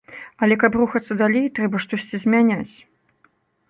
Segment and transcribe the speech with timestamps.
[0.45, 2.75] Але, каб рухацца далей, трэба штосьці змяняць.